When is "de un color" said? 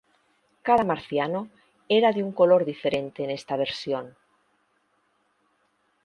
2.11-2.65